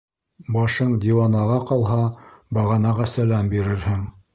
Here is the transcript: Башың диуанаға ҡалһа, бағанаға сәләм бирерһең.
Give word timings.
Башың 0.55 0.95
диуанаға 1.03 1.59
ҡалһа, 1.73 2.01
бағанаға 2.59 3.11
сәләм 3.17 3.57
бирерһең. 3.59 4.07